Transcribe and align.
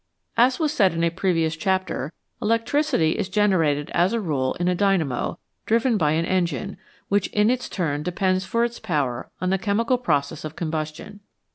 As 0.35 0.57
was 0.59 0.71
said 0.73 0.95
in 0.95 1.03
a 1.03 1.11
previous 1.11 1.55
chapter, 1.55 2.11
electricity 2.41 3.11
is 3.19 3.29
gener 3.29 3.63
ated 3.63 3.91
as 3.91 4.13
a 4.13 4.19
rule 4.19 4.55
in 4.55 4.67
a 4.67 4.73
dynamo, 4.73 5.37
driven 5.67 5.95
by 5.95 6.13
an 6.13 6.25
engine, 6.25 6.77
which 7.09 7.27
in 7.27 7.51
its 7.51 7.69
turn 7.69 8.01
depends 8.01 8.43
for 8.43 8.63
its 8.63 8.79
power 8.79 9.29
on 9.39 9.51
the 9.51 9.59
chemical 9.59 9.99
process 9.99 10.43
of 10.43 10.55
combustion. 10.55 11.19